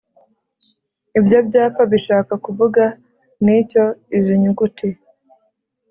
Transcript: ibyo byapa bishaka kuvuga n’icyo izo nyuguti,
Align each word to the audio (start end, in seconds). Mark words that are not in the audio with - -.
ibyo 1.19 1.39
byapa 1.47 1.81
bishaka 1.91 2.33
kuvuga 2.45 2.83
n’icyo 3.43 3.83
izo 4.17 4.33
nyuguti, 4.41 4.89